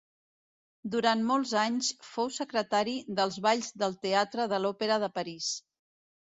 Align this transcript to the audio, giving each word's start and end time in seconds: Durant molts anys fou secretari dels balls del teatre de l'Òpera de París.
Durant 0.93 1.19
molts 1.31 1.51
anys 1.63 1.89
fou 2.13 2.31
secretari 2.37 2.95
dels 3.21 3.37
balls 3.49 3.69
del 3.83 3.95
teatre 4.07 4.49
de 4.55 4.61
l'Òpera 4.65 4.99
de 5.05 5.13
París. 5.21 5.53